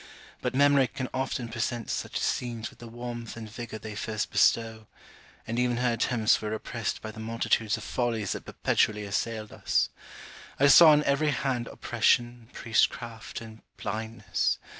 But 0.41 0.55
memory 0.55 0.87
can 0.87 1.09
often 1.13 1.47
present 1.49 1.87
such 1.91 2.19
scenes 2.19 2.71
with 2.71 2.79
the 2.79 2.87
warmth 2.87 3.37
and 3.37 3.47
vigour 3.47 3.77
they 3.77 3.93
first 3.93 4.31
bestow; 4.31 4.87
and 5.45 5.59
even 5.59 5.77
her 5.77 5.93
attempts 5.93 6.41
were 6.41 6.49
repressed 6.49 7.03
by 7.03 7.11
the 7.11 7.19
multitudes 7.19 7.77
of 7.77 7.83
follies 7.83 8.31
that 8.31 8.45
perpetually 8.45 9.03
assailed 9.03 9.51
us. 9.51 9.89
I 10.59 10.69
saw 10.69 10.89
on 10.89 11.03
every 11.03 11.29
hand 11.29 11.67
oppression, 11.67 12.49
priestcraft, 12.51 13.41
and 13.41 13.61
blindness. 13.77 14.57